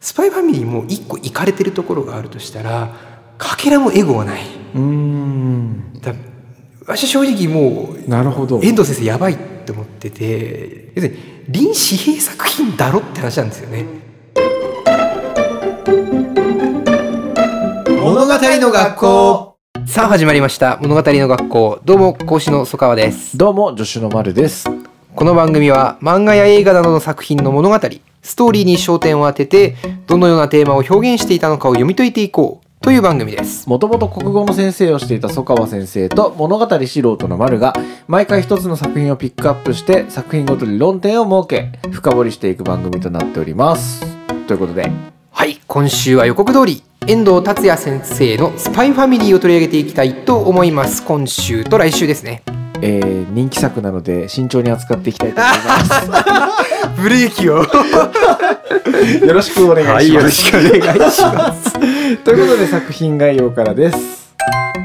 [0.00, 2.94] スパイファミリーも一個行かれてるところがあるとしたら
[3.36, 4.42] かけらもエゴはない。
[4.74, 6.00] うーん。
[6.00, 6.14] だ
[6.86, 8.60] 私正直もうなるほど。
[8.62, 13.84] 遠藤先生やばいって思ってて要するに臨紙幣作品だろって話なんですよね。
[18.02, 19.56] 物語の学校。
[19.86, 20.78] さあ始まりました。
[20.80, 21.80] 物語の学校。
[21.84, 23.36] どうも講師の曽川です。
[23.36, 24.66] どうも助手の丸です。
[25.14, 27.78] この番組は漫画や映画などの作品の物語
[28.22, 29.76] ストーリーに焦点を当てて
[30.06, 33.68] どのようなテーマを表現していたのかを読み解いていこうという番組です。
[33.68, 37.74] もともと国語の先生をしていた曽川先生と物語素人の丸が
[38.08, 44.00] 毎回一つの作品をピックアップして作品ごとに論点を設け深掘りしていく番組となっております。
[44.46, 44.90] ということで。
[45.30, 51.04] はい今週は予告通り遠藤達也先生のスパイファミリーを取り上げていきたいと思います。
[51.04, 52.42] 今週と来週ですね
[52.82, 56.48] えー、人気作なので慎重に扱っていきたいと思いま
[57.02, 57.64] ブレーキを。
[57.64, 57.70] す
[59.26, 61.72] よろしくお願いします、はいよろしくお願いします。
[62.24, 63.98] ということで作品概要からです。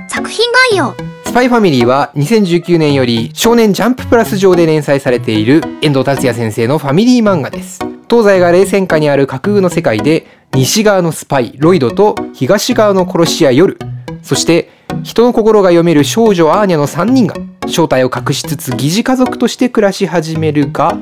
[0.08, 0.96] 作品概要。
[1.26, 7.80] スパイファミリーは2019年より少年ジャンププラス上で連載されている遠藤達也先生のファミリー漫画です。
[8.10, 13.78] 東西が冷戦下にある架空の世界で西側のスパイロイドと東側の殺し屋夜
[14.22, 14.70] そして
[15.06, 17.36] 人の心が読める少女アーニャの3人が
[17.68, 20.98] 正体を隠しつつ疑似家族として暮らし始めるが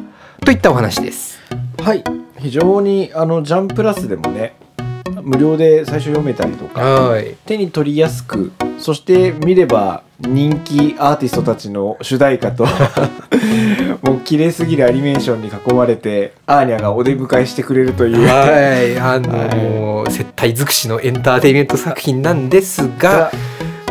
[0.46, 1.40] といったお話です。
[1.82, 2.04] はい。
[2.38, 4.56] 非常にあのジャンプラスでもね
[5.22, 7.38] 無料で最初読めたりとかはい。
[7.46, 12.66] 手に取りやすくそして見れば人気アーティストたちの主題歌と
[14.04, 19.00] もう綺麗すぎるアニメーションに囲まれてアーニャがお出迎えしてくれるという、はい。
[19.00, 23.31] あの接待尽くしのエンターテインメント作品なんですが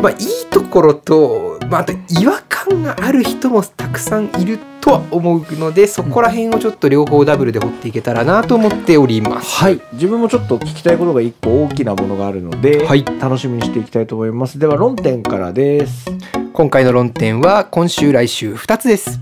[0.03, 9.63] まあ、いいところと、まあ、あと違和感がある人もたくさんいるとは思うのでそこら辺をちょっと両方ダブルで掘っていけたらなと思っております。
[9.63, 9.79] はい。
[9.93, 13.05] 自分もちょっと聞きたいことが一個大きなものがあるので、はい。
[13.05, 14.59] 楽しみにしていきたいと思います。
[14.59, 16.11] では論点からです。
[16.51, 19.21] 今回の論点は今週来週2つです。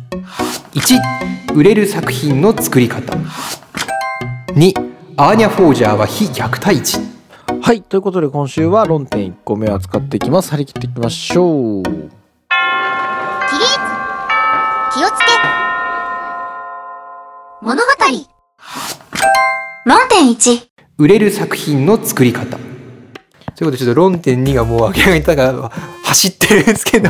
[0.74, 3.14] 1売れる作品の作り方。
[4.56, 4.74] 2
[5.18, 7.21] アーニャ・フォージャーは非虐待児
[7.63, 7.83] はい。
[7.83, 10.49] ということで今週は論点1個目を扱っていきます。
[10.49, 11.83] 張り切っていきましょう。
[11.83, 11.99] 起立。
[14.94, 15.25] 気をつけ。
[17.61, 17.88] 物語。
[19.85, 20.67] 論点1
[20.97, 22.57] 売れる作品の作り方。
[22.57, 25.72] ということでちょっと論点2がもう明らかにが
[26.03, 27.09] 走ってるんですけど。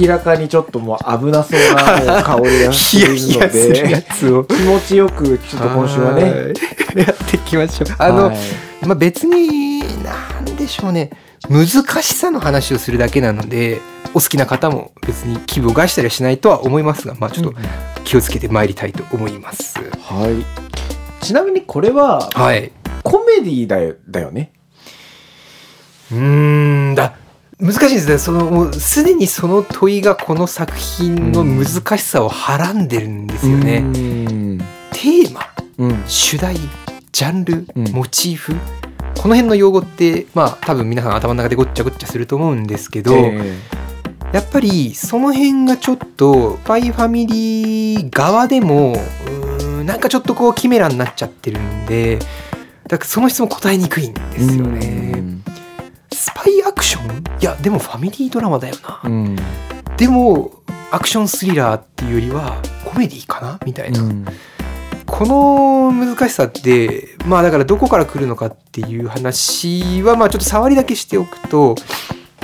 [0.00, 4.44] 明らかにちょっともう危なそうなもう香りがするのヒヤ するやでつを。
[4.44, 6.22] 気持ちよくちょっと今週はね。
[6.22, 6.32] はい。
[6.96, 7.94] やっていきましょう。
[7.98, 8.36] あの、はい。
[8.86, 9.71] まあ、別に
[10.02, 11.10] なんでしょうね。
[11.48, 11.66] 難
[12.02, 13.80] しさの話をするだけなので
[14.14, 17.58] お好きな方も別に気分を害したりはしないとは思いますがまあちょっと
[18.04, 21.24] 気をつけてまいりたいと思います、はい。
[21.24, 22.70] ちなみにこれははい。
[23.02, 24.52] コメディだよだよね。
[26.12, 27.16] うーんだ
[27.58, 28.18] 難しいですね。
[28.18, 34.58] そのもうすでにその問いがこの作品の難しさをはらんでるんですよね、うん。
[34.92, 35.40] テーマ
[35.78, 36.04] うん。
[36.06, 36.56] 主題
[37.12, 37.92] ジャンル、うん。
[37.92, 38.54] モチーフ
[39.22, 43.56] この辺の用語ってまあ多分皆さん頭の中でごっちゃごっちゃすると思うんですけど、え
[44.32, 48.94] やっぱりその辺がちょっとスパイファミリー側でも
[49.80, 52.18] うなんかちょっとこうキメラになっちゃってるんで
[52.88, 55.22] だからその質問答えにくいんでえすよね。
[56.12, 57.22] スパイアクション？
[57.40, 59.36] いやでもファミリードラマだよな、うん。
[59.96, 63.60] でもアクションスリラーっていうよりはコメディかな？
[63.64, 64.26] みたいな、うん
[65.12, 71.76] この難しさってまあだからどこから来るのかっていう話はまあちょっと触りだけしておくと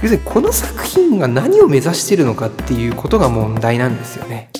[0.02, 4.50] 要するにこの作品が何を目指してるのかっていうことが問題なんですよね。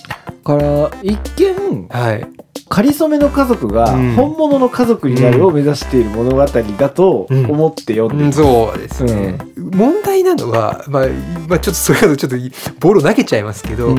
[0.43, 2.27] から一見はい、
[2.69, 4.15] 仮初めの家族がうん。
[4.15, 7.51] 本物の家族になるを目指している物語だとうん。
[7.51, 11.07] 思って読んでうんるそうですね、問題なのは、まあ、
[11.49, 12.37] まあちょっとそれだとちょっと
[12.81, 13.95] ボロ投げちゃいますけど、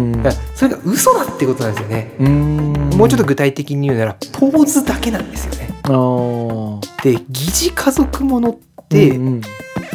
[0.55, 2.15] それが嘘だってことなんですよね。
[2.19, 2.89] うん。
[2.95, 5.69] もうちょっと具体的に言うならポーズだけなんですよね。
[7.03, 9.41] で疑似家族ものって、うん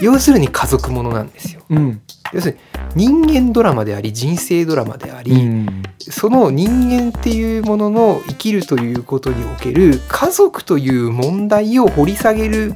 [0.00, 1.62] 要するに家族ものなんですよ。
[1.71, 2.00] うん。
[2.32, 2.61] 要するに
[2.94, 12.75] 人間ドラマであり人生ドラマであり、うんその人間っていうものの生きるということにおける家族という問題を掘り下げる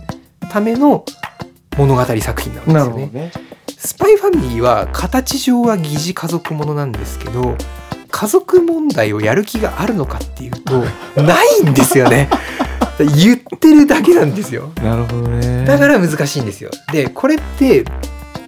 [0.50, 1.04] ための
[1.76, 3.10] 物語作品なんですなよね。
[3.12, 3.32] ね
[3.76, 7.56] スパイファミリーは形上は疑似家族ものなんですけど
[8.10, 10.84] 家族問題をやる気があるのかっていうと
[11.20, 12.30] ないんですよね。
[12.98, 14.72] 言ってるだけなんですよ。
[14.82, 16.70] なるほどねだから難しいんですよ。
[16.92, 17.84] でこれって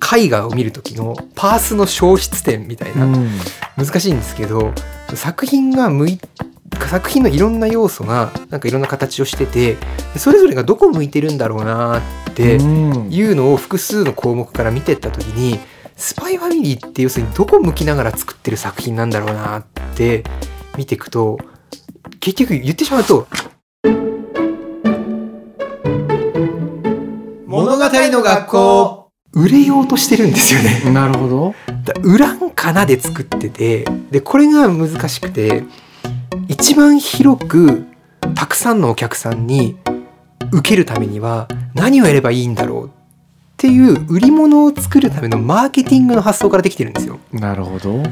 [0.01, 3.31] 絵画を見る時のパースの消失点みたいな、うん。
[3.77, 4.73] 難しいんですけど
[5.15, 6.21] 作品が向い
[6.89, 9.77] 作品のいろんな要素がなんかいろんな形をしてて
[10.13, 12.03] でそれぞれがどこ向いてるんだろうなっ
[12.35, 13.13] てうん。
[13.13, 15.59] いうのを複数の項目から見てった時に
[15.97, 19.65] スパイファミリーって要するにどこ向きながら作ってる作品なんだろうなっ
[19.95, 20.25] て
[20.77, 21.39] 見ていくと
[22.21, 23.27] 結局言ってしまうと
[27.47, 29.00] 物語の学校
[29.33, 30.91] 売れようとしてるんですよね。
[30.93, 31.55] なるほど。
[31.85, 35.63] だ売らんかなで作っててでこれが難しくて
[36.49, 37.87] 一番広く
[38.35, 39.77] たくさんのお客さんに
[40.53, 42.87] 受けるためには何をやればいいんだろう？
[42.89, 42.91] っ
[43.57, 47.21] ていう売り物を作るためのマーケティングの発想からできてるんですよ。
[47.31, 48.03] なるほど。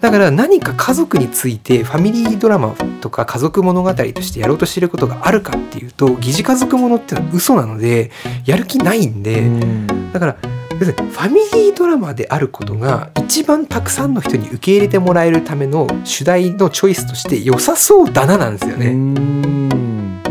[0.00, 8.10] だから何か家族についてファミリードラマとか家族物語としてやろうとしてることがあるかっていうと疑似家族ものっていうのは嘘なので
[8.44, 10.12] やる気ないんで、うん。
[10.12, 10.36] だから
[10.80, 18.92] 要するにファミリードラマであることが一番たくさんの人に受け入れてもらえるための主題のチョイスとして良さそうだななんですようね。
[18.92, 20.22] ん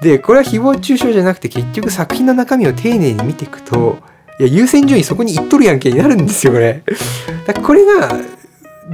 [0.00, 3.98] でこれは誹謗中傷じゃなくて結局作品の中身を丁寧に見ていくと
[4.38, 6.82] いや優先順位そこにいっとるやんけになるんですよこれ。
[7.46, 8.08] だこれが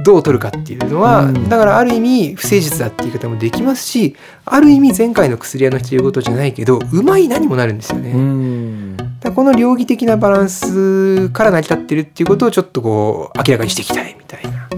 [0.03, 4.15] どう取るかっていうのは、うんだからある意味不誠実だっていう言い方もできますし
[4.45, 8.11] ある意味前回の薬屋の人言うことじゃないけどうまいなにもなるんですよね。
[8.11, 14.69] うんだこの両義的なバランスから成り立ってるっていうことをちょっとこう明らかにしていきたいみたいな。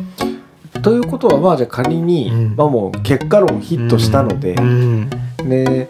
[0.81, 2.55] ということはまあじゃあ仮に、うん。
[2.55, 5.09] まあもう結果論ヒットしたので、うん。
[5.43, 5.89] ね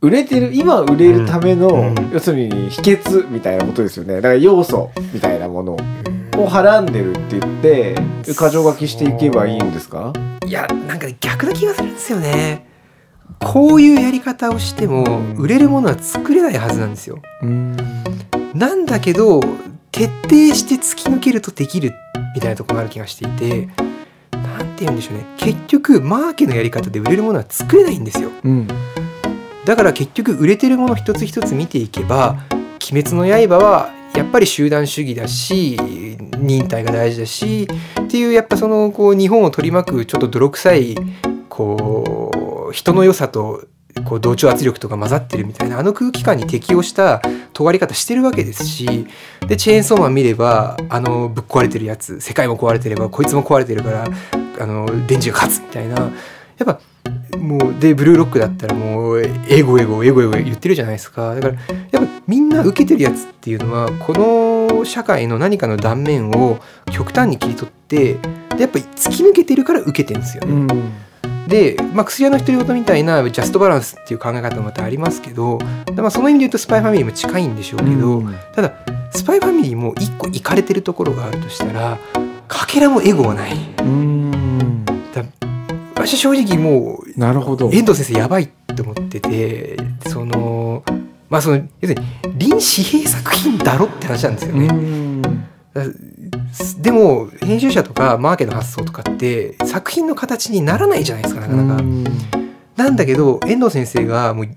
[0.00, 2.10] 売れてる今売れるための、うん。
[2.12, 4.16] 要するに秘訣みたいなことですよね。
[4.16, 5.76] だから要素みたいなもの
[6.36, 7.94] をはらんでるって言って
[8.24, 10.12] 箇条書きしていけばいいんですか？
[10.46, 12.66] いやなんかね逆な気がするんですよね。
[13.40, 17.20] こういうやり方をしても売れるものは作れないはずなんですよ。
[18.54, 19.40] なんだけど
[19.90, 21.94] 徹底して突き抜けるとできる
[22.34, 23.68] みたいなところがある気がしていて
[24.30, 28.30] なんて言うんでしょうね結局マーケのやり方で売れるものは作れないんですよ。
[28.44, 28.68] うん
[29.64, 32.36] だから結局売れてるもの一つ一つ見ていけば
[32.90, 35.78] 「鬼滅の刃」はやっぱり集団主義だし
[36.38, 37.68] 忍耐が大事だし
[38.00, 40.96] っていうやっぱそのこう日本を取り巻くちょっと泥臭い
[41.48, 42.21] こう
[42.72, 43.64] 人の良さと
[44.06, 47.20] こう同調圧力とか混ざってるみたいなあの空気感に適応した
[47.52, 49.06] 尖り方してるわけですし
[49.46, 54.06] でチェーンソーマン見ればあのぶっ壊れてるやつ世界も壊れてればこいつも壊れてるから
[54.60, 56.10] あの電磁が勝つみたいなやっ
[56.64, 56.80] ぱ
[57.36, 61.54] もうでブルーロックだったらもうエゴエゴエゴエゴ言ってるじゃないですかだから
[61.90, 66.60] やっぱみんな受けてるやつっていうのはこの社会の何かの断面を
[66.90, 68.14] 極端に切り取って
[68.56, 70.52] でやっぱ突き抜けてるから受けてるんですよね。
[70.52, 70.92] うん
[71.48, 75.58] で、まあ、薬屋の独り言みたいなジャストバランスっていう考え方もまたありますけど、
[75.96, 78.72] まあ、その意味で言うとスパイファミリーも近いんでしょうけど、うんただ
[79.14, 81.98] スパイファミリーも一個いかれてるところがあるとしたら
[82.48, 83.52] かけらもエゴはない。
[83.80, 84.84] うん
[85.94, 89.76] 私は正直もうなるほど遠藤先生やばいって思ってて
[90.08, 90.82] その
[91.28, 94.68] まあその要するに臨紙幣作品だろって話なんですよね。
[96.82, 101.82] でも編集者とかマーケの発想とかって作品の形にならないじゃないですかなかなか。
[102.76, 104.48] なんだけど遠藤先生がもう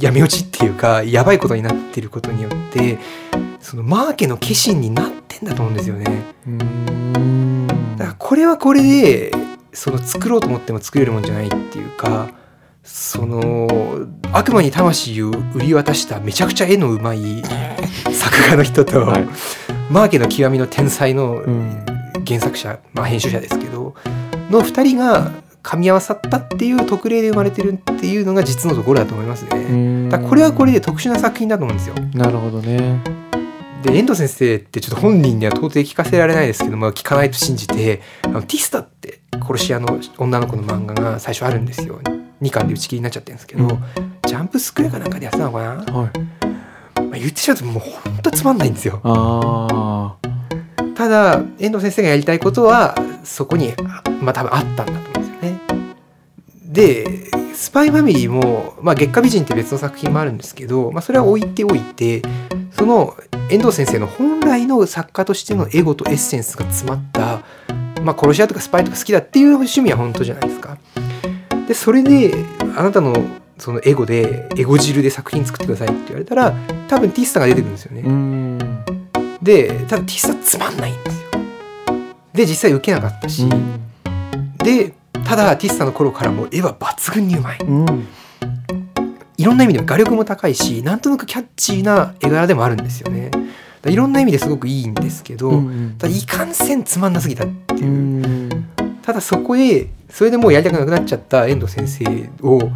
[0.00, 2.98] やめ落ちっていうかやばいことになってることによって
[3.60, 6.22] そのマーケの化身になってんだと思うんですよね。
[6.46, 7.66] うん
[7.96, 9.32] だからこれはこれで
[9.74, 12.30] その作ろうと思っても作れるもんじゃないっていうか
[12.82, 13.68] その
[14.32, 17.42] 悪魔に魂を売り渡しためちゃくちゃ絵のうまい
[18.12, 21.84] 作画の人と、はいマーケの極みの天才のうん。
[22.26, 23.94] 原作者、まあ、編集者ですけど
[24.50, 25.32] の2人が
[25.62, 30.08] 噛み合わさったっていう特例で生まれてるっていうのが実のところだと思いますね。
[30.08, 31.94] だこれはこれで特殊な作品だと思うんですよ。
[32.14, 33.00] なるほどね。
[33.84, 42.00] で遠藤先生ってちょっと本人には到底聞かせられないですけども聞かないと信じてあのティスタって殺し屋の女の子の漫画が最初あるんですよ。
[42.40, 43.68] 2巻で打ち切りになっちゃってるんですけど、うん。
[44.26, 46.51] ジャンプスクエアかなんかでやってたのかな、まはい
[47.12, 49.00] あ、言ってしまうともうほんとつまんないんですよ。
[49.04, 50.16] あ
[50.94, 52.94] ただ遠藤先生がやりたいことは
[53.24, 55.60] そこにあまあ多分あったんだと思うんですよね。
[56.64, 62.22] でスパイファミリーも、まあ、月下美人って別の作品もあるんですけど、まあ、それは置いておいて
[62.72, 63.16] その
[63.50, 67.42] 遠藤先生の本来の作家としてのエゴとエッセンスが詰まった、
[68.02, 70.78] まあ、殺し屋とかスパイとか好きだっていう趣味は本当じゃないですか。
[71.68, 72.34] でそれで
[72.76, 73.14] あなたの
[73.58, 76.52] そのエゴでエゴ汁で作品作ってくださいって言われたら
[76.88, 78.02] 多分ティッサが出てくるんですよね。
[78.02, 78.58] うん
[79.42, 81.30] でただティッサつまんないんですよ。
[82.32, 83.48] で実際受けなかったし、
[84.58, 84.94] で
[85.24, 87.58] ただティッサの頃からもう絵は抜群にうまい。
[87.58, 88.06] うん
[89.38, 93.32] いろんな意味で画力も高いしなんとなくキャッチーな絵柄でもあるんですよね。
[93.86, 98.68] いろんな意味ですごくいいんですけど、うんただいかんせんつまんなすぎたっていうう、ん
[99.02, 102.70] ただそこへそれでもうやりたくなくなっちゃった遠藤先生を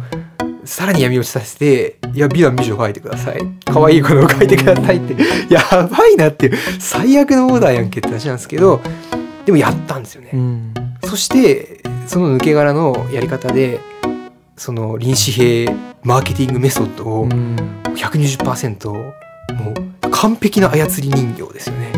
[0.67, 3.37] さらに闇落ちさせて「いや美男美女描いてください。
[3.65, 5.15] 可愛い子のを描いてください」って。
[5.51, 8.81] やばいなっていう最悪のオーダーやんけって話なんですけど
[9.45, 10.31] でもやったんですよね。
[10.33, 10.73] うん。
[11.05, 13.79] そしてその抜け殻のやり方で
[14.57, 17.29] その臨死兵マーケティングメソッドを
[17.95, 19.03] 120%も
[19.71, 21.93] う完璧な操り人形ですよね。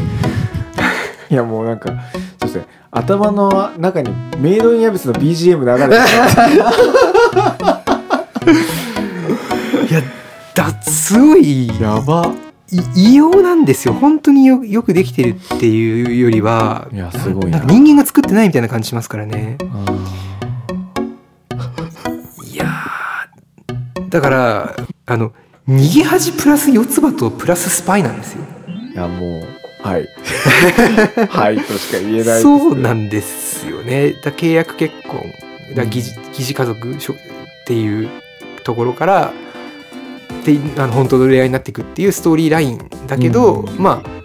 [1.31, 1.89] いやもうなんか
[2.39, 2.65] そうですね。
[2.91, 5.95] 頭の中にメイドインアビスの BGM 流れて
[8.51, 10.01] いや
[10.55, 12.33] だすごいやば。
[12.71, 13.93] い異様なんですよ。
[13.95, 17.59] 本当によよくできてるっていうよりはいやすごいな。
[17.59, 19.57] 人間が作ってないみたいな感じしますからね。
[22.51, 24.75] いやーだから
[25.05, 25.33] あの
[25.67, 28.43] 逃げ恥プラス四つ葉とプラススパイなんですよ。
[28.93, 30.07] いやもうはい。
[31.29, 34.13] はいとしか言えないそうなんですよね。
[34.23, 35.23] だ契約結婚
[35.75, 36.95] だ疑似疑似家族っ
[37.65, 38.09] ていう
[38.63, 39.33] ところから
[40.45, 44.19] であの本当の恋愛になっていくっていうストーリーラインだけど、うんまあ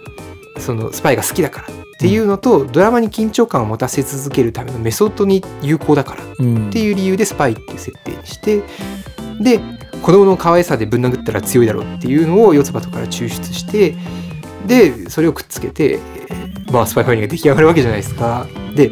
[0.59, 8.63] そのスパイが好きだからっていうのと、ドラマに緊張感を持たせ続けるためのメソッドに有効だからっうんていう理由でスパイっていう設定にして
[9.41, 9.59] で
[10.01, 13.95] 子供の可愛さでぶん殴ったら強いだろうっていうのを四つ葉とから抽出して
[14.65, 18.47] でそれをくっつけて、えーまあ、スパイファミリーが出来上がるわけじゃないですか。
[18.75, 18.91] で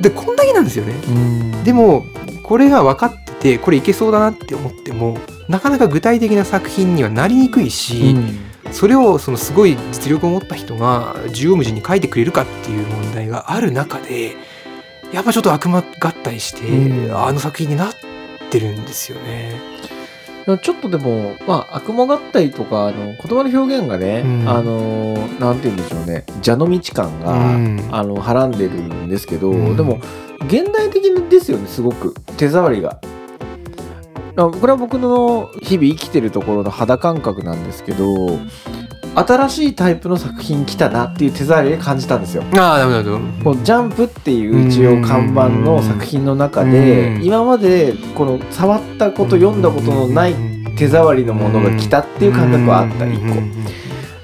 [0.00, 0.94] でこんだけなんですよね。
[1.08, 2.04] うんでも
[2.42, 5.18] これが分かっててこれいけそうだなって思っても
[5.48, 8.14] なかなか具体的な作品にはなりにくいし、
[8.70, 14.36] それをそのすごい実力を持った人が縦横無尽に書いてくれるかっていう問題がある中で
[15.12, 17.94] やっぱちょっと悪魔合体して、うんあの作品になっ
[18.50, 19.80] てるんですよね。
[20.62, 30.00] ちょっとでも、まあ、悪魔合体とか、あの、言葉の表現がね、うんあの、なんて言うんでしょうね、蛇の道感が、うんあの、はらんでるんですけど、うんでも、
[30.46, 32.14] 現代的ですよね、すごく。
[32.36, 33.00] 手触りが。
[34.44, 38.38] あこれは僕の日々生きてるところの肌感覚なんですけど、
[39.14, 42.44] 新しいタイプの作品来たなっていう手触りで感じたんですよ。
[42.56, 43.18] ああなるほど。
[43.44, 50.34] こうジャンプっていう一応看板の作品の中でうん今までこの触ったこと読んだことのない
[50.76, 53.34] 手触りのものが来たっていう感覚はあった一個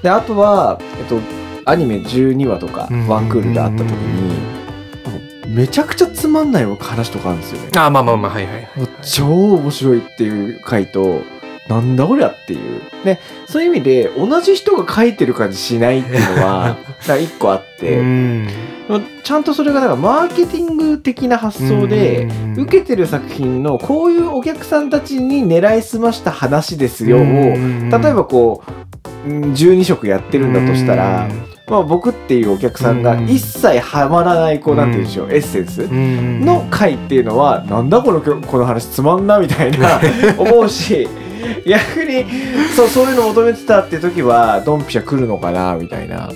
[0.01, 1.19] であとは、えっと、
[1.65, 8.67] アニメ12話とかうんワンクールであった時にめちゃくちゃつまんない話とかあるんですよねああまあまあまあはいはい。
[9.11, 11.21] 超面白いっていう回と
[11.67, 12.81] なんだこりゃっていう。
[13.03, 16.77] でそういう意味で同じ人が書いてる感じしないっていうのは
[17.21, 18.47] 一個あって、うん。
[19.23, 22.61] ちゃんとそれがだからマーケティング的な発想で、うん。
[22.63, 27.89] 受けてる作品のこういうお客さんたちに狙いすました話ですよを、うん。
[27.89, 31.27] 例えばこううん12色やってるんだとしたら、
[31.69, 33.29] まあ、僕っていうお客さんがうん。
[33.29, 39.99] 一切ハマらないこうなんて言うんでしょう、エッセンスうんの回っていうのはなんだこのこの話つまんなみたいな
[40.39, 41.07] 思うし
[41.65, 42.25] 逆に
[42.75, 46.29] そうそういうの求めてたって時はドンピシャ来るのかなみたいな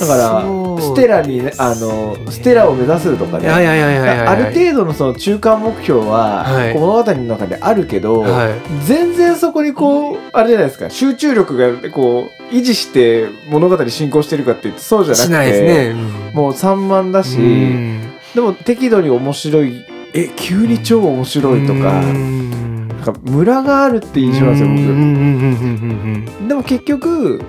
[0.00, 0.44] だから
[0.82, 3.44] ステラにねあのステラを目指すとかね。
[3.44, 4.30] いやいやいやいやいや。
[4.30, 6.74] ある程度のその中間目標は、はい。
[6.74, 8.52] 物語の中であるけど、はい。
[8.84, 10.90] 全然そこにこうあれじゃないですか。
[10.90, 15.94] 集中力がこう維持して物語進行してるかって言ってそうじゃなくてしないですね。
[16.34, 18.00] もう散漫だし、うん。
[18.34, 19.84] でも適度に面白い。
[20.16, 22.88] え急に超面白いとか,、うん。
[22.88, 24.78] なんかムラがあるって印象なんですよ僕。
[24.78, 24.86] うん。
[24.86, 24.92] うん。
[24.92, 26.28] うん。
[26.40, 26.48] うん。
[26.48, 27.42] でも結局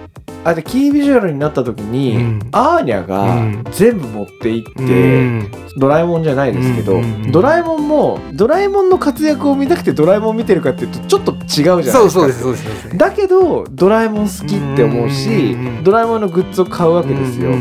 [0.45, 2.39] あれキービジュアルになった時に、うん。
[2.51, 3.65] アーニャうがん。
[3.71, 4.89] 全部持っていって、うん。
[4.89, 11.99] うんドラえもんじゃないですけど、ドラえもんもドラえもんの活躍を見たくてドラえもん見てるかっていうとちょっと違うじゃないですか。
[11.99, 12.97] そうそうですそうです。
[12.97, 17.51] だけどドラえもん好きって思うし、ドラえもんのグッズを買うわけですよ、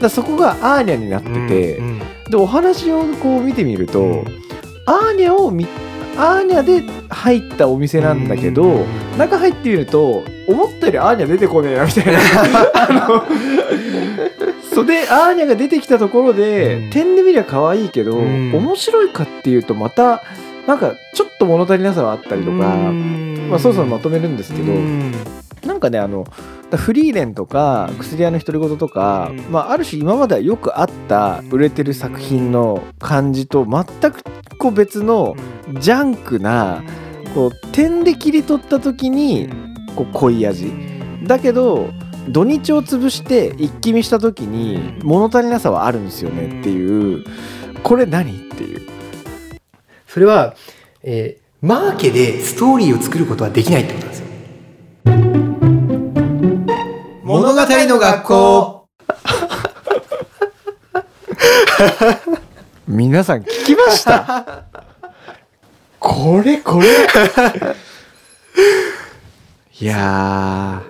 [0.00, 1.82] だそこがアーニャになってて、
[2.30, 4.24] でお話をこう見てみると、
[4.86, 5.66] アーニャを見
[6.16, 9.18] アーニャで入ったお店なんだけど、うん。
[9.18, 12.18] 中入ってみると思ったよりアーニャ出てこねえなみたいな。
[12.74, 13.24] あの
[14.72, 16.90] それでアーニャが出てきたところで、うん。
[16.90, 18.52] 点で見りゃ可愛いけど、うん。
[18.54, 20.22] 面白いかっていうとまた
[20.66, 25.12] なんかちょっと物足りなさはあったりとか、まあ、そろそろまとめるんですけど、うん。
[25.64, 26.26] なんかねあの
[26.76, 29.40] フリーレンとか薬屋の独り言とか、うん。
[29.50, 34.22] まあ、ある種今まではよくあった売れてる作品の感じと全く
[34.58, 35.36] こう別の
[35.80, 36.82] ジャンクな
[37.34, 39.48] こう点で切り取った時に
[39.96, 40.72] こう濃い味。
[41.24, 41.90] だけど
[42.28, 47.24] 土日を潰して一気見した時に物足りなさはあるんですよねっていう。
[47.82, 48.32] これ何？
[48.32, 48.88] っていう。
[50.06, 50.54] それは、
[51.02, 55.49] えーマーケでストーリーを作ることはできないってことなんですよ。
[57.30, 58.86] 物語の学校。
[62.88, 64.64] 皆さん聞きました？
[66.00, 66.88] これこれ。
[69.80, 70.82] いや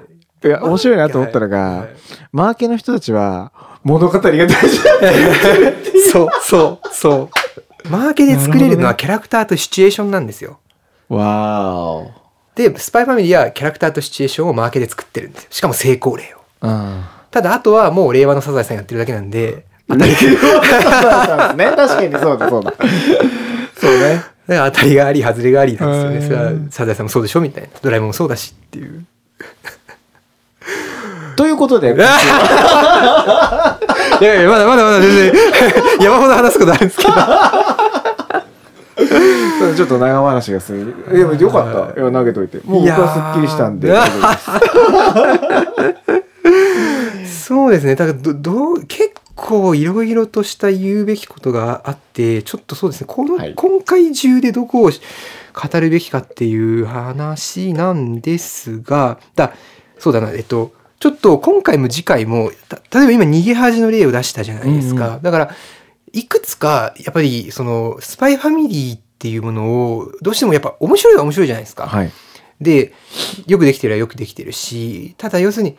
[0.43, 0.49] ー。
[0.49, 1.89] いや面白いなと思ったのが、
[2.33, 3.53] マーケの人たちは
[3.85, 4.49] 物語が大事だ
[6.11, 7.29] そうそうそ
[7.85, 7.89] う。
[7.91, 10.59] マーケで作れるのはキャラクターとシチュエーションなんですよ。
[11.11, 12.09] わー
[12.69, 15.49] でスパイファミリーはキャラクターとシチュエーションをマーケで作ってるんですよ。
[15.51, 16.67] しかも成功例を。
[16.67, 19.65] おうんただあとはもう令和のサザエさんやってるだけなんで。
[19.89, 20.17] 当たりね。
[20.17, 22.75] 確かにそうだそうだ。
[23.77, 24.23] そうね。
[24.49, 26.45] 当たりがあり外れがありなんですよね。
[26.53, 26.71] うん。
[26.71, 27.69] それはサザエさんもそうでしょみたいな。
[27.81, 29.05] ドラえもんもそうだしっていう。
[31.37, 31.95] ということで。
[31.95, 31.99] い
[34.25, 35.33] やいやまだまだまだ全然。
[36.03, 37.13] 山ほど話すことあるんですけど
[39.77, 42.01] ちょっと長話がするでもよかった。
[42.01, 42.05] い。
[42.05, 42.59] や投げといて。
[42.65, 43.95] もう僕はすっきりしたんで。
[47.27, 47.97] そうですね。
[47.97, 53.07] だからどどう結構いろいろとした言うべきことがあってちょっとそうですね。
[53.09, 53.55] この、はい。
[53.55, 59.53] 今回中でどこを語るべきかっていう話なんですがだ
[59.99, 60.31] そうだな。
[60.31, 65.23] えっとちょっと今回も次回もた例えば今逃げ恥の例を出したじゃないですか、うん。
[65.23, 65.51] だから
[66.13, 71.87] いくつかやっぱりそのスパイファミリーっていうものをどうしてもやっぱ面白いは面白いじゃないですか。
[71.87, 72.13] はい。
[72.61, 72.93] で
[73.47, 75.79] よくできてるはよくできてるしただ要するに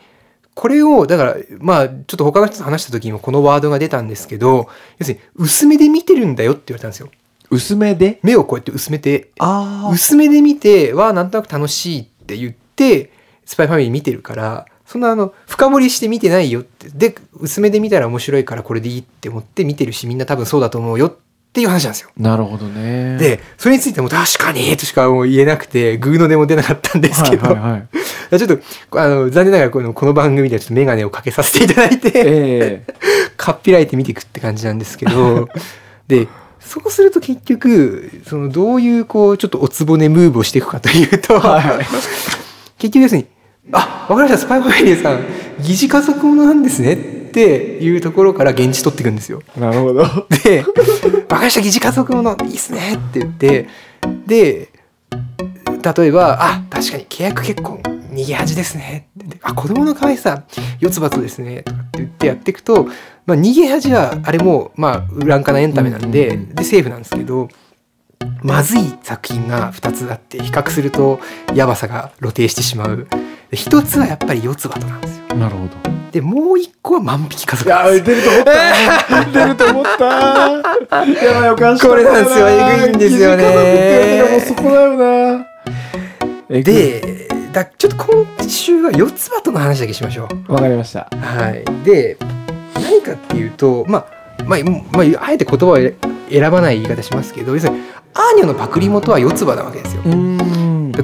[0.54, 7.10] これをだからまあちょっと他の人と話した時にもこのワードが出たんですけど要するに薄めで見てるんだよって言われたんですよ。
[7.50, 8.18] 薄めで？
[8.22, 9.30] 目をこうやって薄めて。
[9.38, 13.12] あ薄めで見てはなんとなく楽しいって言って
[13.44, 16.90] スパイファミリー見てるからそんなあの深掘りして見てないよって。
[16.90, 21.16] で薄めで見たら面白いからこれでいいって思って見てるしみんな多分そうだと思うよっ
[21.50, 22.10] ていう話なんですよ。
[22.18, 23.16] なるほどね。
[23.16, 27.88] でそれについても確かにとしかもう言えなくてグーの音も出なかったんですけど、はいはいはい、
[28.38, 28.58] ちょっ
[28.90, 32.94] とあの残念ながらこのこの番組ではちょっと眼鏡をかけさせていただいてええ。
[33.38, 35.48] かっぴらいて見ていくって感じなんですけど。
[36.06, 36.28] で
[36.60, 41.40] そうすると結局そのどういうこうちょっとおつぼねムーブをしていくかというと、
[42.78, 43.26] 結局ですね
[43.70, 45.20] あわかりましたスパイファミリーさん
[45.62, 46.96] 疑似家族ものなんですねっ
[47.30, 49.40] ていうところから現地取っていくんですよ。
[49.56, 50.02] なるほど。
[50.44, 50.64] で
[51.30, 53.68] 「わかりました疑似家族ものいいっすね」って言って
[54.26, 54.68] で
[55.96, 57.80] 例えば「あ確かに契約結婚
[58.12, 60.42] 逃げ恥ですね」って言って「あ子供の可愛さ
[60.80, 62.88] 四つ葉とですね」とかって言ってやっていくと、
[63.24, 67.48] まあ、逃げ恥はあれもまあ裏んかなエンタメなんで、でセーフなんですけど
[68.42, 71.20] まずい作品が2つあって比較すると
[71.54, 73.06] やばさが露呈してしまう
[73.52, 75.36] で一つはやっぱり四つ葉となんですよ。
[75.36, 75.70] なるほど。
[76.10, 79.24] でもう一個は万引き家い族なんや出ると思った。
[79.30, 81.04] 出ると思った。
[81.04, 82.48] やばいおかしいこれなんですよ。
[82.48, 84.24] えぐいんですよね。
[84.30, 86.62] もうそこだよな。
[86.62, 90.52] でだちょっと今週は四つ葉との話だけしましょう。
[90.54, 91.10] わかりました。
[91.20, 92.16] はい、で
[92.74, 94.60] 何かっていうとまあまあ、
[94.92, 95.94] まあ、あえて言葉を選
[96.30, 97.80] 選ばない言い方しますけど要するに
[98.14, 100.02] アーニャのパクリ元は四つ葉なわけですよ。
[100.06, 100.38] うん。
[100.38, 100.41] で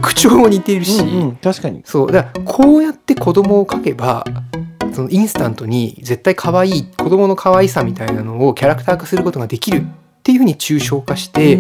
[0.01, 1.83] 口調も似ているし、うんうん確かに。
[1.85, 4.25] そうだからこうやって子供を描けば
[4.93, 9.83] そのインスタントに絶対可愛い子供の可愛さみたいなのをキャラクター化することができるっ
[10.23, 11.59] ていうふうに抽象化して、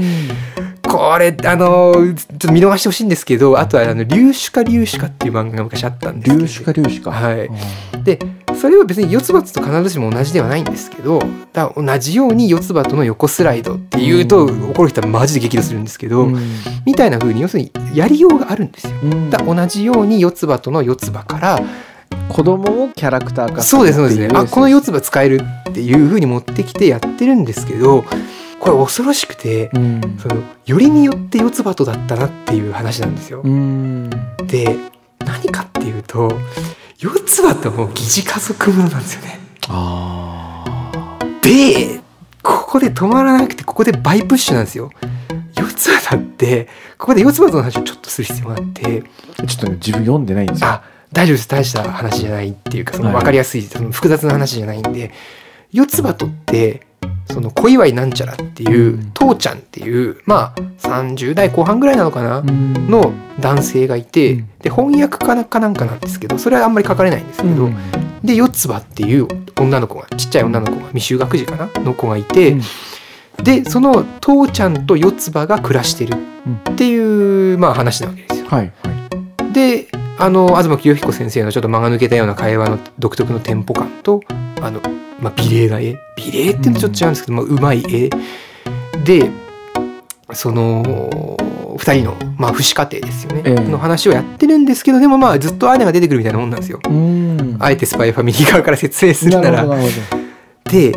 [0.88, 6.46] これあのちょっと見逃してほしいんですけどあとはあの「粒子化粒子化」っていう漫画が昔あったんですけど。
[6.46, 7.10] 粒子か粒子か。
[7.10, 7.50] はい。
[8.04, 8.18] で
[8.60, 11.22] それは別に四つ葉と必ずしも同じではないんですけど
[11.52, 14.70] だ同じように四つ葉との横スライドっていうとうん。
[14.70, 16.36] 怒る人はマジで激怒するんですけど、うん。
[16.84, 18.92] みたいな風に要するにやりようがあるんですよ。
[19.02, 19.30] うん。
[19.30, 21.60] だ同じように四つ葉との四つ葉から
[22.28, 24.18] 子供をキャラクター化そうですそうです。
[24.18, 28.04] ねあこの四つ葉使えるっていう風に持ってきてやってるんですけど
[28.60, 30.18] これ恐ろしくてうん。
[30.18, 33.42] そのよりによって四つ葉とだったなっていう話なんですよ。
[33.42, 34.10] うん。
[34.46, 34.76] で
[35.20, 36.32] 何かっていうと
[36.98, 39.38] 四つ葉とも疑似家族ものなんですよね。
[39.68, 40.64] あ
[41.42, 42.00] で
[42.42, 44.90] ここで止まらなくてここでバイプッシュなんですよ。
[45.56, 49.04] 四つ葉だってここで四つ葉との話をちょっとする必要があって。
[49.38, 50.68] あちょっとね自分読んでないんですよ。
[50.68, 51.48] あ大丈夫です。
[51.48, 53.16] 大した話じゃないっていうかそのはい。
[53.16, 55.12] 分かりやすいその複雑な話じゃないんで
[55.70, 56.86] 四つ葉とって
[57.30, 59.10] その小祝なんちゃらっていう、うん。
[59.12, 64.48] 父ちゃんっていうまあ30代後半ぐらいなのかな、のの男性がいて、うん。
[64.58, 67.70] で翻訳家かなんかなんですけどそれはあんまり書かれないんですけど、
[68.24, 71.68] で四つ葉っていう女の子がちっちゃい女の子が未就学児かな？
[71.80, 72.62] の子がいて、うん。
[73.44, 76.14] でその父ちゃんと四つ葉が暮らしてる
[76.72, 78.46] っていう、まあ、話なわけですよ。
[78.48, 79.52] はいはい。
[79.52, 79.88] で
[80.18, 84.20] あの東清彦先生のちょっと間が抜けたような会話の独特のテンポ感と
[84.60, 84.80] あの、
[85.20, 85.98] まあ、美麗な絵。
[86.16, 88.10] 美麗っていうのとちょっと違うんですけど、まあ、うまい絵。
[89.04, 89.30] で
[90.32, 90.82] その
[91.78, 93.54] 2人の、まあ、父子家庭ですよね、ええ。
[93.54, 96.80] の話をやってるんですけどでもまあずっとアーニャが出てくるみたいなもんなんですよ。
[96.84, 97.56] うん。
[97.58, 99.64] あえてスパイファミリー側から説明するなら。
[99.64, 99.76] な
[100.64, 100.92] で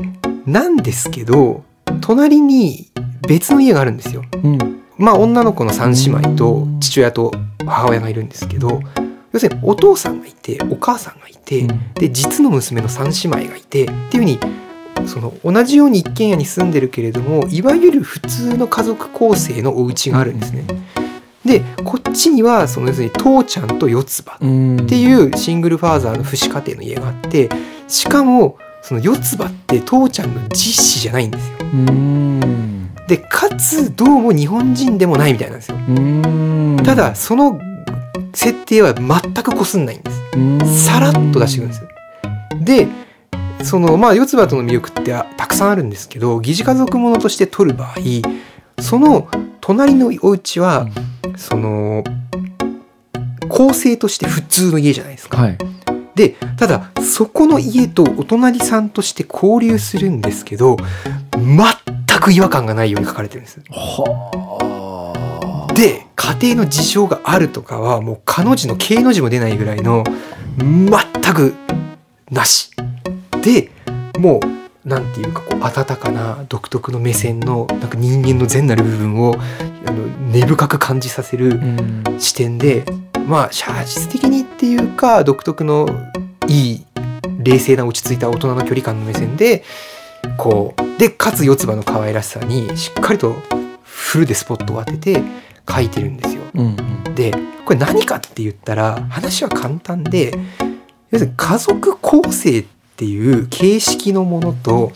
[0.46, 1.64] なんですけど
[2.02, 2.92] 隣に
[3.28, 4.24] 別の家があるんですよ。
[4.44, 4.82] うん。
[4.98, 7.32] まあ女の子の3姉妹と父親と
[7.66, 8.82] 母親がいるんですけど
[9.32, 14.40] 要するにお父さんがいてお母さんがいて、うんで実の娘の3姉妹がいてっていうふうに
[15.08, 20.66] その同じように一軒家に住んでるけれどもいわゆる普通の家族構成のお家があるんですね。
[21.46, 27.50] でこっちにはその要するに父ちゃんと四つ葉うんっていうシングルファーザーの父子家庭の家があって
[27.88, 31.58] しかもその四つ葉って父ちゃんの実子じゃないんですよ。
[31.62, 35.78] うんでかつどうも日本人でもないみたいなんですよ。
[35.78, 37.60] うんただその
[38.34, 40.22] 設定は全くこすんないんです。
[40.36, 41.82] うんさらっと出してくるんです。
[42.62, 42.88] で
[43.64, 47.96] そのまあ四つ葉との魅力ってあたくさんあるんですけど疑似家族ものとして撮る場合
[48.82, 49.28] その
[49.60, 50.88] 隣のお家は
[51.36, 52.04] その
[53.50, 55.38] 構成として普通の家じゃないですか。
[55.38, 55.58] はい
[56.16, 60.76] でただそこの家とお隣さんとして交流するんですけど
[61.38, 63.62] 全く違和感がないように書かれてるんです。
[63.70, 70.04] はあで家庭の事情があるとかはもう彼女の K の字も出ないぐらいの
[70.58, 71.54] 全く
[72.30, 72.72] なし。
[73.44, 73.72] で
[74.18, 74.40] も
[74.86, 79.36] うなんていうかこう温かな独特の目線のなんか人間の善なる部分を
[79.86, 82.04] あの根深く感じさせるうん。
[82.20, 82.86] 視点で
[83.28, 85.88] まあ写実的にっていうか独特の
[86.48, 86.86] いい
[87.40, 89.64] 冷静な落ち着いた大人の距離感の目線で
[90.38, 93.36] こうでかつ四つ葉の可愛らしさにしっかりと
[93.84, 95.24] フルでスポットを当てて
[95.66, 96.42] 描いてるんですよ。
[96.54, 96.76] うん
[97.16, 97.34] で
[97.66, 100.34] これ何かって言ったら話は簡単で
[101.12, 104.92] 要するに家族構成っていう形式のものと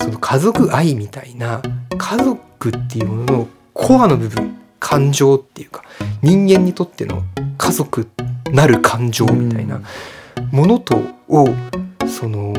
[0.00, 1.62] その家族愛みたいな
[1.96, 5.84] 家族っていうもののコアの部分感情っていうか
[6.22, 7.22] 人間にとっての
[7.58, 8.08] 家族
[8.52, 9.80] なる感情みたいな
[10.52, 10.96] ものと
[11.28, 11.48] を
[12.06, 12.52] その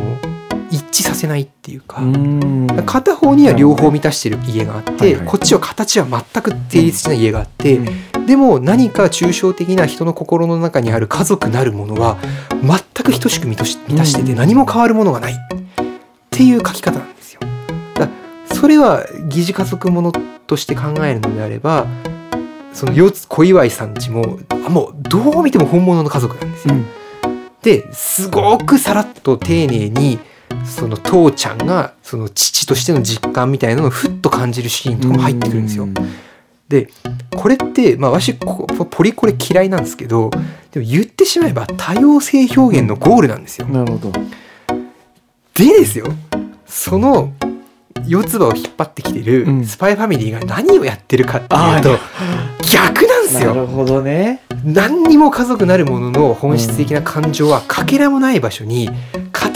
[0.92, 2.02] 一致させないっていうか。
[2.02, 7.80] うん片方には両方満たしてる家があって、はいはいこっちは形は全く成立しない家があって、
[8.26, 12.18] でも何か抽象的な人の心の中にある家族なるものは
[12.62, 15.38] 全く等しく満たしててうん何も変わるものがないっ
[16.30, 17.42] ていう書き方なんですよ。
[17.96, 18.10] だ
[18.54, 21.88] それは疑似家族ものとして考えるのであれば
[22.74, 26.76] その四つ小祝さんちもあもうどう見ても本物の家族なんですよ。
[26.76, 26.86] うん
[27.62, 30.20] ですごくさらっと丁寧に
[30.66, 35.88] その父ちゃんがその父としての実感みたいなのをふっと感じるシーンとかも入ってくるんですよ。
[36.68, 36.90] で
[37.36, 40.32] これってまあわしこポリコレ嫌いなんですけど
[40.72, 43.68] でも言ってしまえば多様性表現のゴールなんですよ。
[43.68, 44.12] なるほど
[45.54, 46.08] でですよ
[46.66, 47.34] その
[48.06, 51.98] 四つ葉を引っ張ってきてるうんスパイファミリーが何をやってるかっていうあと
[52.70, 53.56] 逆なんですよ。
[53.56, 58.90] なるほどね何にも家族なるものの本質的な感情はかけらもない場所に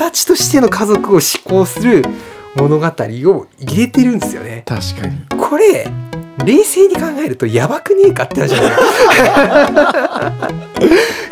[0.10, 2.04] 形としての家族を思考する
[2.56, 4.64] 物語を入れてるんですよね。
[4.66, 5.18] 確かに。
[5.40, 5.88] これ
[6.46, 8.70] 冷静に考えるとやばくねえかって話じゃな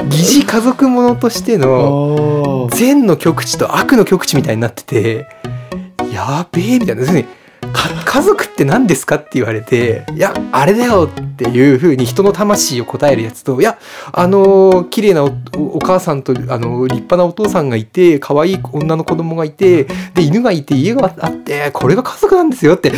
[0.05, 0.09] い？
[0.09, 5.27] 疑似家族ものとしてのお善の極地と悪の極地みたいになってて
[6.13, 7.01] やべえみたいな。
[7.01, 7.29] 要するにか
[8.05, 9.15] 家族って何ですか？
[9.17, 13.77] って言われていやあれだよっていう風に人の魂を答えるやつといや
[14.11, 15.31] あの綺麗なお
[15.75, 22.91] お母さんとあの立派なお父さんがいて可愛い女の子供がいてで犬がいて家があってこれが家族なんですよって。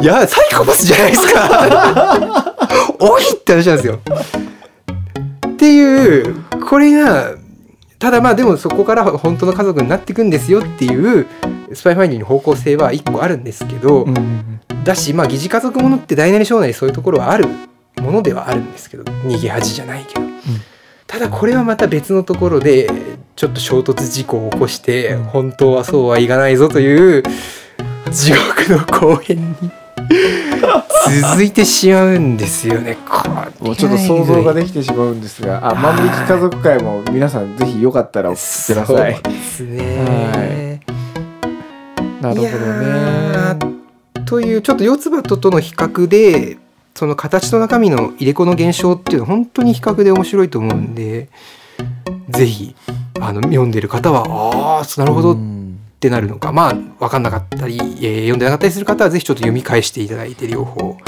[0.00, 2.54] いやサイコパスじゃないですか。
[3.00, 3.98] おいって話なんですよ。
[5.48, 6.36] っていう
[6.68, 7.34] これが
[8.02, 11.24] ただまあでもそこから本当の家族になっていくんですよっていう
[11.72, 17.46] スパイファミリーの方向性は一個あるんですけど、うんだしまあ疑似家族ものって大なり小なりそういうところはある
[18.00, 20.26] ものではあるんですけど逃げ恥じゃないけど、
[21.06, 22.90] ただこれはまた別のところで
[23.36, 25.22] ちょっと衝突事故を起こして、うん。
[25.26, 27.22] 本当はそうはいかないぞという
[28.10, 29.70] 地獄の後編に
[31.22, 32.96] 続いてしまうんですよね。
[33.60, 39.14] もうちょっと想像ができてしまうんですが、あ、万引き家族会も皆さんぜひよかったら送ってください。
[39.14, 40.80] そうですね。
[42.20, 42.52] なるほどね。
[43.58, 46.56] ーというちょっと四つ葉ととの比較で
[46.94, 51.28] その形と中身の入れ子の現象っていうのは本当に比較で面白いと思うんで
[52.30, 52.74] ぜひ
[53.20, 55.36] あの読んでる方はああなるほどっ
[56.02, 56.52] うんてなるのか。
[56.52, 60.98] まあ分かんなかったり、えー読んでなかったりする方はぜひちょっと読み返していただいて両方。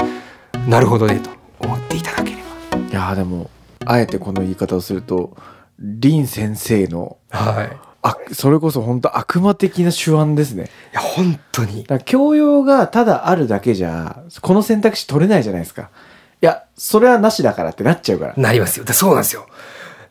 [0.67, 1.29] なるほどねと
[1.59, 2.77] 思っていただければ。
[2.77, 3.49] いやーでも
[3.85, 5.35] あえてこの言い方をすると
[6.01, 10.69] 林先生のはい、いあそれこそ本当悪魔的な手腕ですね。
[10.93, 11.85] や本当に。
[12.05, 15.89] 教養がただあるだけじゃこの選択肢取れないじゃないですか。
[16.41, 18.33] いやそれはなしだからってなっちゃうから。
[18.37, 18.85] なりますよ。
[18.85, 19.47] でそうなんですよ。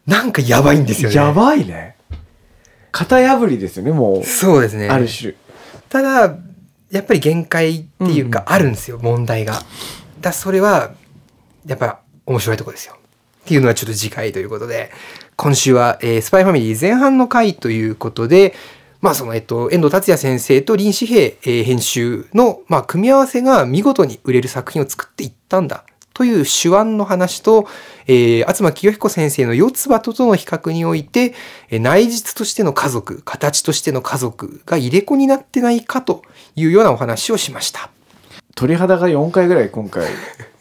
[0.07, 1.17] なんかやばいんですよね。
[1.17, 1.94] やばいね
[2.95, 4.25] 型破りですよねもう。
[4.25, 4.89] そうですね。
[4.89, 5.35] ある種。
[5.89, 6.37] ただ
[6.91, 9.61] やっぱり限界っていうかあるんですよ、問題が。
[10.21, 10.93] だそれは
[11.67, 12.97] やっぱ面白いとこですよ。
[12.97, 14.91] っていうのはちょっと次回ということで。
[15.37, 18.55] 今週は、えースパイファミリー前半の回ということで
[19.01, 27.67] まあそのえっと遠藤達也先生と林志平、えー編集の、まあ、組み合わせが見事に売れる作品を作っていったんだという手腕の話と、
[28.07, 31.35] えー、東清彦先生の四つ葉ととの比較において、
[31.71, 36.23] えー内実としての家族、形としての家族が入れ子になってないかと
[36.57, 37.91] いうようなお話をしました。
[38.55, 40.09] 鳥肌が4回ぐらい今回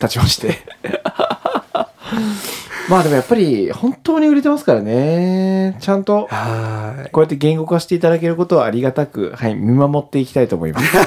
[0.02, 0.58] 立ちまして
[2.90, 7.10] まあでもやっぱり本当に売れてますからねちゃんとはい。
[7.12, 10.86] こうやって言語化していただけることはありがたく、はい、見守っていきたいと思います。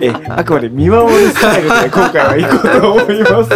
[0.00, 3.50] え、あくまで見守るスタイルで今回は行こうと思います。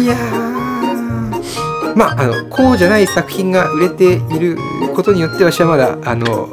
[0.00, 0.52] いやー
[1.94, 4.56] まあ、あの、こうじゃない作品が売れている
[4.94, 6.48] ことによって私はまだ、あの、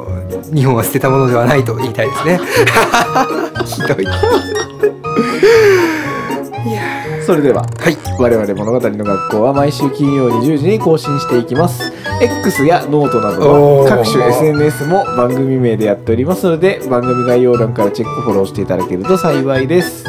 [0.54, 2.40] 日本は捨てたものではないと言いたいですね。
[3.64, 4.06] ひどい。
[6.66, 7.96] いやそれでは、ーはい。
[8.18, 11.92] 我々物語の学校は毎週金曜20時に更新していきます。
[12.20, 20.04] X やノートなどおーは各種 SNS も番組名でやっておりますので、番組概要欄からチェックフォローしていただけると幸いです。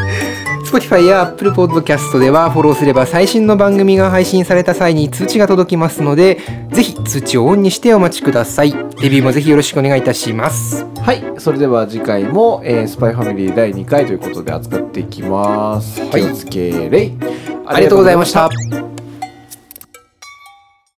[0.72, 6.40] Spotify や Apple Podcast ではフォローすれば最新の番組が配信された際に通知が届きますので、
[6.72, 8.72] ぜひ通知をオンにしてお待ちください。
[8.72, 10.86] レビューもぜひよろしくお願いいたします。
[11.02, 16.00] はい、それでは次回も、えースパイファミリー第2回ということで扱っていきます。
[16.00, 17.18] はい気をつけれい。
[17.66, 18.91] ありがとうございました。